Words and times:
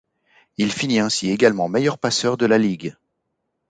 Il 0.57 0.71
finit 0.71 0.97
ainsi 0.97 1.29
également 1.29 1.67
meilleur 1.69 1.99
passeur 1.99 2.35
de 2.35 2.47
la 2.47 2.57
ligue. 2.57 2.95